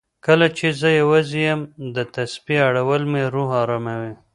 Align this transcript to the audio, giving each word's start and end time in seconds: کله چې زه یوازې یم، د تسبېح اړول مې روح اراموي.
کله 0.25 0.47
چې 0.57 0.67
زه 0.79 0.89
یوازې 1.01 1.39
یم، 1.47 1.61
د 1.95 1.97
تسبېح 2.13 2.59
اړول 2.69 3.03
مې 3.11 3.23
روح 3.33 3.49
اراموي. 3.61 4.13